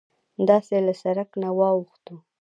[0.49, 2.17] داسې له سرک نه واوښتوو.